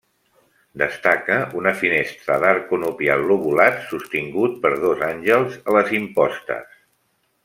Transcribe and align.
Destaca 0.81 1.35
una 1.59 1.73
finestra 1.81 2.37
d'arc 2.43 2.65
conopial 2.71 3.25
lobulat 3.33 3.77
sostingut 3.93 4.57
per 4.67 4.73
dos 4.87 5.05
àngels 5.11 5.59
a 5.73 5.77
les 5.77 5.93
impostes. 6.03 6.77